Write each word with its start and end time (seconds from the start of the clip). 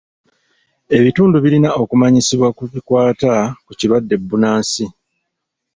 Ebitundu 0.97 1.35
birina 1.43 1.69
okumanyisibwa 1.81 2.47
ku 2.57 2.63
bikwata 2.73 3.33
ku 3.65 3.71
kirwadde 3.79 4.15
bbunansi. 4.21 4.85